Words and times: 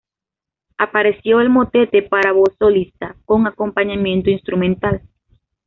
Apareció 0.79 1.41
el 1.41 1.49
motete 1.51 2.01
para 2.01 2.31
voz 2.31 2.55
solista, 2.57 3.15
con 3.23 3.45
acompañamiento 3.45 4.31
instrumental. 4.31 5.03